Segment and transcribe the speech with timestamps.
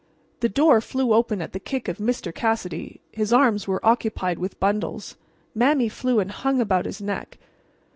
[0.39, 2.33] The door flew open at the kick of Mr.
[2.33, 3.01] Cassidy.
[3.11, 5.15] His arms were occupied with bundles.
[5.53, 7.37] Mame flew and hung about his neck.